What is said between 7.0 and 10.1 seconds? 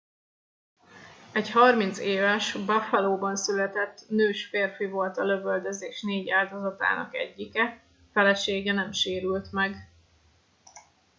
egyike felesége nem sérült meg